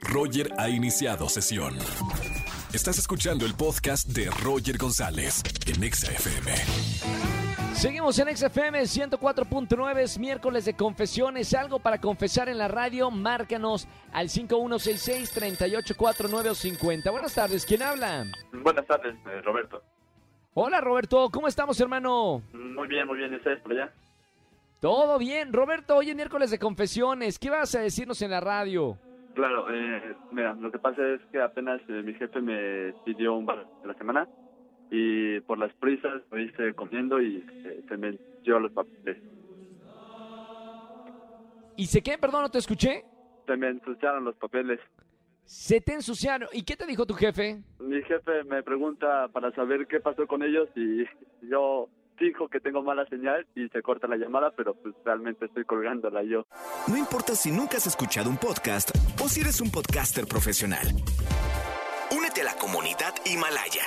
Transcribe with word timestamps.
Roger 0.00 0.52
ha 0.58 0.68
iniciado 0.68 1.28
sesión. 1.28 1.76
Estás 2.72 2.98
escuchando 2.98 3.46
el 3.46 3.54
podcast 3.54 4.08
de 4.08 4.30
Roger 4.42 4.76
González 4.78 5.42
en 5.66 5.82
Exa 5.82 6.12
FM. 6.12 6.52
Seguimos 7.74 8.18
en 8.18 8.36
XFM 8.36 8.80
104.9, 8.82 9.98
es 9.98 10.18
miércoles 10.18 10.64
de 10.64 10.74
confesiones, 10.74 11.54
algo 11.54 11.78
para 11.78 12.00
confesar 12.00 12.48
en 12.48 12.58
la 12.58 12.66
radio, 12.68 13.10
márcanos 13.10 13.88
al 14.12 14.28
5166-384950. 14.28 17.10
Buenas 17.10 17.34
tardes, 17.34 17.64
¿quién 17.64 17.82
habla? 17.82 18.26
Buenas 18.52 18.86
tardes, 18.86 19.14
eh, 19.26 19.40
Roberto. 19.42 19.82
Hola 20.54 20.80
Roberto, 20.80 21.30
¿cómo 21.30 21.48
estamos 21.48 21.80
hermano? 21.80 22.42
Muy 22.52 22.88
bien, 22.88 23.06
muy 23.06 23.18
bien, 23.18 23.32
¿y 23.32 23.36
ustedes 23.36 23.60
por 23.60 23.72
allá? 23.72 23.92
Todo 24.80 25.18
bien, 25.18 25.52
Roberto, 25.52 25.96
hoy 25.96 26.10
es 26.10 26.16
miércoles 26.16 26.50
de 26.50 26.58
confesiones, 26.58 27.38
¿qué 27.38 27.50
vas 27.50 27.74
a 27.74 27.80
decirnos 27.80 28.20
en 28.22 28.30
la 28.32 28.40
radio? 28.40 28.98
Claro, 29.34 29.72
eh, 29.72 30.16
mira, 30.32 30.54
lo 30.54 30.70
que 30.70 30.78
pasa 30.78 31.06
es 31.06 31.20
que 31.30 31.40
apenas 31.40 31.80
eh, 31.88 32.02
mi 32.02 32.14
jefe 32.14 32.40
me 32.40 32.92
pidió 33.04 33.34
un 33.34 33.46
bar 33.46 33.64
de 33.82 33.88
la 33.88 33.94
semana 33.94 34.28
y 34.90 35.40
por 35.40 35.58
las 35.58 35.72
prisas 35.74 36.22
me 36.32 36.42
hice 36.42 36.74
comiendo 36.74 37.20
y 37.22 37.44
eh, 37.64 37.84
se 37.88 37.96
me 37.96 38.18
dio 38.42 38.58
los 38.58 38.72
papeles. 38.72 39.18
¿Y 41.76 41.86
se 41.86 42.02
qué? 42.02 42.18
Perdón, 42.18 42.42
no 42.42 42.50
te 42.50 42.58
escuché. 42.58 43.04
Se 43.46 43.56
me 43.56 43.68
ensuciaron 43.68 44.24
los 44.24 44.36
papeles. 44.36 44.80
Se 45.44 45.80
te 45.80 45.94
ensuciaron. 45.94 46.48
¿Y 46.52 46.64
qué 46.64 46.76
te 46.76 46.86
dijo 46.86 47.06
tu 47.06 47.14
jefe? 47.14 47.62
Mi 47.78 48.02
jefe 48.02 48.44
me 48.44 48.62
pregunta 48.62 49.28
para 49.28 49.50
saber 49.52 49.86
qué 49.86 50.00
pasó 50.00 50.26
con 50.26 50.42
ellos 50.42 50.68
y 50.74 51.04
yo 51.48 51.88
fijo 52.20 52.48
que 52.48 52.60
tengo 52.60 52.82
mala 52.82 53.06
señal 53.06 53.46
y 53.56 53.68
se 53.70 53.82
corta 53.82 54.06
la 54.06 54.16
llamada, 54.16 54.52
pero 54.54 54.74
pues 54.74 54.94
realmente 55.04 55.46
estoy 55.46 55.64
colgándola 55.64 56.22
yo. 56.22 56.46
No 56.86 56.96
importa 56.96 57.34
si 57.34 57.50
nunca 57.50 57.78
has 57.78 57.86
escuchado 57.86 58.28
un 58.28 58.36
podcast 58.36 58.90
o 59.20 59.28
si 59.28 59.40
eres 59.40 59.60
un 59.60 59.70
podcaster 59.70 60.26
profesional. 60.26 60.86
Únete 62.16 62.42
a 62.42 62.44
la 62.44 62.54
comunidad 62.56 63.14
Himalaya. 63.24 63.82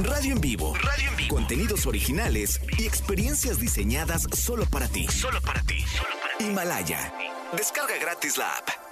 Radio 0.00 0.32
en 0.32 0.40
vivo. 0.40 0.74
Radio 0.74 1.10
en 1.10 1.16
vivo. 1.16 1.34
Contenidos 1.36 1.86
originales 1.86 2.60
y 2.78 2.86
experiencias 2.86 3.60
diseñadas 3.60 4.22
solo 4.32 4.64
para 4.64 4.88
ti. 4.88 5.06
Solo 5.08 5.40
para 5.42 5.60
ti. 5.62 5.80
Solo 5.80 6.16
para 6.20 6.38
ti. 6.38 6.44
Himalaya. 6.46 7.12
Descarga 7.52 7.96
gratis 8.00 8.38
la 8.38 8.56
app. 8.56 8.83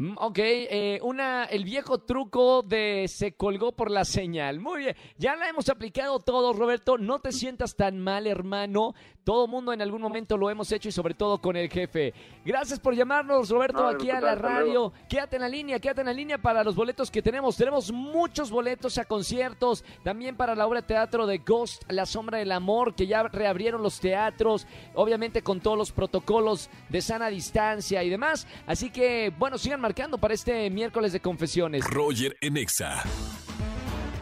Mm, 0.00 0.14
Ok, 0.16 0.38
eh, 0.38 0.98
una, 1.02 1.44
el 1.44 1.64
viejo 1.64 1.98
truco 1.98 2.62
de 2.62 3.04
se 3.06 3.32
colgó 3.32 3.72
por 3.72 3.90
la 3.90 4.06
señal. 4.06 4.58
Muy 4.58 4.78
bien, 4.80 4.96
ya 5.18 5.36
la 5.36 5.46
hemos 5.46 5.68
aplicado 5.68 6.20
todos, 6.20 6.56
Roberto. 6.56 6.96
No 6.96 7.18
te 7.18 7.32
sientas 7.32 7.76
tan 7.76 7.98
mal, 7.98 8.26
hermano. 8.26 8.94
Todo 9.24 9.46
mundo 9.46 9.74
en 9.74 9.82
algún 9.82 10.00
momento 10.00 10.38
lo 10.38 10.48
hemos 10.48 10.72
hecho 10.72 10.88
y 10.88 10.92
sobre 10.92 11.12
todo 11.12 11.38
con 11.38 11.54
el 11.54 11.68
jefe. 11.68 12.14
Gracias 12.44 12.80
por 12.80 12.94
llamarnos, 12.94 13.50
Roberto, 13.50 13.82
No, 13.82 13.88
aquí 13.88 14.10
a 14.10 14.20
la 14.20 14.34
radio. 14.34 14.92
Quédate 15.08 15.36
en 15.36 15.42
la 15.42 15.48
línea, 15.48 15.78
quédate 15.78 16.00
en 16.00 16.06
la 16.06 16.14
línea 16.14 16.38
para 16.38 16.64
los 16.64 16.74
boletos 16.74 17.10
que 17.10 17.20
tenemos. 17.20 17.56
Tenemos 17.56 17.92
muchos 17.92 18.50
boletos 18.50 18.96
a 18.96 19.04
conciertos, 19.04 19.84
también 20.02 20.36
para 20.36 20.54
la 20.54 20.66
obra 20.66 20.80
de 20.80 20.86
teatro 20.86 21.26
de 21.26 21.38
Ghost, 21.38 21.84
La 21.90 22.06
Sombra 22.06 22.38
del 22.38 22.50
Amor, 22.50 22.94
que 22.94 23.06
ya 23.06 23.22
reabrieron 23.24 23.82
los 23.82 24.00
teatros, 24.00 24.66
obviamente 24.94 25.42
con 25.42 25.60
todos 25.60 25.76
los 25.76 25.92
protocolos 25.92 26.70
de 26.88 27.02
sana 27.02 27.28
distancia 27.28 28.02
y 28.02 28.08
demás. 28.08 28.46
Así 28.66 28.88
que, 28.90 29.32
bueno, 29.38 29.58
sigan 29.58 29.82
marcando 29.90 30.18
para 30.18 30.34
este 30.34 30.70
miércoles 30.70 31.12
de 31.12 31.18
confesiones. 31.18 31.84
Roger 31.84 32.36
en 32.40 32.56
Exa. 32.56 33.02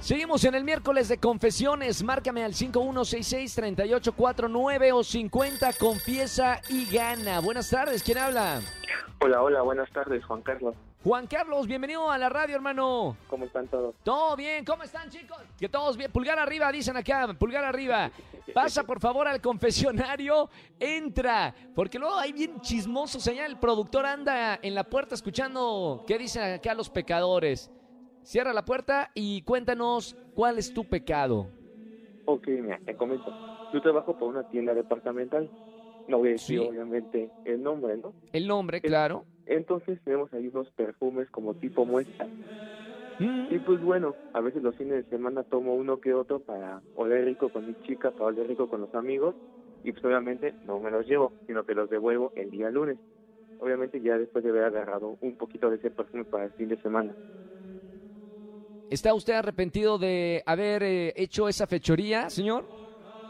Seguimos 0.00 0.42
en 0.44 0.55
el 0.55 0.64
miércoles 0.64 1.08
de 1.08 1.19
confesiones. 1.19 2.02
Márcame 2.02 2.42
al 2.42 2.55
5166-3849 2.55 4.94
o 4.94 5.05
50. 5.05 5.74
Confiesa 5.74 6.62
y 6.70 6.86
gana. 6.86 7.41
Buenas 7.41 7.69
tardes, 7.69 8.02
¿quién 8.02 8.16
habla? 8.16 8.62
Hola, 9.20 9.42
hola, 9.42 9.62
buenas 9.62 9.91
tardes, 9.91 10.24
Juan 10.24 10.42
Carlos. 10.42 10.77
Juan 11.02 11.27
Carlos, 11.27 11.66
bienvenido 11.66 12.08
a 12.08 12.16
la 12.19 12.28
radio, 12.28 12.55
hermano. 12.55 13.16
¿Cómo 13.28 13.47
están 13.47 13.66
todos? 13.66 13.97
Todo 14.05 14.36
bien, 14.36 14.64
¿cómo 14.64 14.84
están, 14.84 15.11
chicos? 15.11 15.38
Que 15.58 15.69
todos 15.69 15.97
bien. 15.97 16.12
Pulgar 16.12 16.38
arriba, 16.38 16.70
dicen 16.70 16.97
acá, 16.97 17.27
pulgar 17.36 17.64
arriba. 17.64 18.12
Pasa, 18.55 18.84
por 18.84 19.01
favor, 19.01 19.27
al 19.27 19.40
confesionario. 19.40 20.48
Entra, 20.78 21.52
porque 21.74 21.98
luego 21.98 22.17
hay 22.17 22.33
bien 22.33 22.61
chismosos 22.61 23.27
allá. 23.27 23.45
El 23.46 23.58
productor 23.58 24.07
anda 24.07 24.61
en 24.62 24.77
la 24.77 24.84
puerta 24.84 25.17
escuchando 25.17 26.05
qué 26.07 26.17
dicen 26.17 26.55
acá 26.55 26.74
los 26.74 26.89
pecadores. 26.89 27.73
Cierra 28.23 28.52
la 28.52 28.64
puerta 28.64 29.11
y 29.14 29.42
cuéntanos 29.42 30.17
cuál 30.34 30.58
es 30.58 30.73
tu 30.73 30.84
pecado. 30.84 31.48
Ok, 32.24 32.46
mira, 32.46 32.78
te 32.84 32.96
comento. 32.96 33.34
Yo 33.73 33.83
trabajo 33.83 34.17
por 34.17 34.28
una 34.28 34.48
tienda 34.48 34.74
departamental. 34.74 35.51
No 36.08 36.19
voy 36.19 36.29
a 36.29 36.33
decir, 36.33 36.58
Sí. 36.61 36.67
obviamente, 36.67 37.30
el 37.45 37.63
nombre, 37.63 37.96
¿no? 37.98 38.14
El 38.33 38.48
nombre, 38.48 38.80
claro. 38.80 39.24
Entonces 39.46 40.01
tenemos 40.05 40.33
ahí 40.33 40.48
unos 40.48 40.70
perfumes 40.73 41.30
como 41.30 41.55
tipo 41.55 41.85
muestra. 41.86 42.27
Mm, 43.19 43.52
Y 43.55 43.58
pues 43.61 43.80
bueno, 43.80 44.14
a 44.33 44.41
veces 44.41 44.63
los 44.63 44.77
fines 44.77 45.05
de 45.05 45.11
semana 45.11 45.42
tomo 45.45 45.74
uno 45.74 46.01
que 46.01 46.14
otro 46.14 46.41
para 46.41 46.83
oler 46.95 47.24
rico 47.24 47.48
con 47.51 47.67
mi 47.67 47.74
chica, 47.86 48.11
para 48.11 48.27
oler 48.27 48.46
rico 48.46 48.69
con 48.69 48.80
los 48.80 48.95
amigos. 48.95 49.35
Y 49.85 49.92
pues 49.92 50.05
obviamente 50.05 50.55
no 50.64 50.80
me 50.80 50.91
los 50.91 51.07
llevo, 51.07 51.33
sino 51.46 51.64
que 51.64 51.74
los 51.74 51.89
devuelvo 51.89 52.33
el 52.35 52.51
día 52.51 52.70
lunes. 52.70 52.98
Obviamente 53.58 54.01
ya 54.01 54.17
después 54.19 54.45
de 54.45 54.51
haber 54.51 54.64
agarrado 54.64 55.17
un 55.20 55.36
poquito 55.36 55.69
de 55.70 55.77
ese 55.77 55.90
perfume 55.90 56.25
para 56.25 56.45
el 56.45 56.52
fin 56.52 56.69
de 56.69 56.77
semana. 56.80 57.14
¿Está 58.90 59.13
usted 59.14 59.35
arrepentido 59.35 59.98
de 59.98 60.42
haber 60.46 60.83
eh, 60.83 61.13
hecho 61.17 61.48
esa 61.48 61.67
fechoría, 61.67 62.30
señor? 62.30 62.64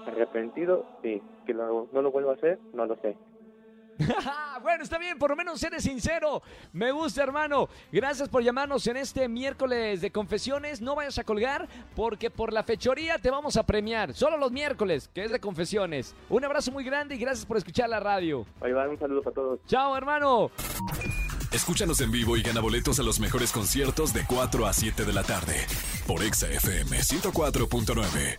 Arrepentido, 0.08 0.86
sí. 1.02 1.22
Que 1.46 1.54
lo- 1.54 1.88
no 1.92 2.02
lo 2.02 2.10
vuelvo 2.10 2.30
a 2.30 2.34
hacer, 2.34 2.58
no 2.74 2.86
lo 2.86 2.96
sé. 3.00 3.16
bueno, 4.62 4.84
está 4.84 4.96
bien, 4.96 5.18
por 5.18 5.30
lo 5.30 5.34
menos 5.36 5.60
eres 5.64 5.82
sincero. 5.82 6.40
Me 6.72 6.92
gusta, 6.92 7.20
hermano. 7.24 7.68
Gracias 7.90 8.28
por 8.28 8.44
llamarnos 8.44 8.86
en 8.86 8.96
este 8.96 9.26
miércoles 9.28 10.00
de 10.00 10.12
confesiones. 10.12 10.80
No 10.80 10.94
vayas 10.94 11.18
a 11.18 11.24
colgar 11.24 11.66
porque 11.96 12.30
por 12.30 12.52
la 12.52 12.62
fechoría 12.62 13.18
te 13.18 13.28
vamos 13.30 13.56
a 13.56 13.64
premiar. 13.64 14.14
Solo 14.14 14.36
los 14.36 14.52
miércoles, 14.52 15.10
que 15.12 15.24
es 15.24 15.32
de 15.32 15.40
confesiones. 15.40 16.14
Un 16.28 16.44
abrazo 16.44 16.70
muy 16.70 16.84
grande 16.84 17.16
y 17.16 17.18
gracias 17.18 17.44
por 17.44 17.56
escuchar 17.56 17.88
la 17.88 17.98
radio. 17.98 18.46
Ahí 18.60 18.70
va, 18.70 18.88
un 18.88 18.98
saludo 19.00 19.22
para 19.22 19.34
todos. 19.34 19.58
Chao, 19.66 19.96
hermano. 19.96 20.52
Escúchanos 21.50 22.00
en 22.00 22.12
vivo 22.12 22.36
y 22.36 22.42
gana 22.42 22.60
boletos 22.60 23.00
a 23.00 23.02
los 23.02 23.18
mejores 23.18 23.50
conciertos 23.52 24.12
de 24.14 24.24
4 24.28 24.64
a 24.66 24.72
7 24.74 25.04
de 25.06 25.12
la 25.12 25.24
tarde 25.24 25.66
por 26.06 26.22
Exa 26.22 26.46
FM 26.46 26.98
104.9. 26.98 28.38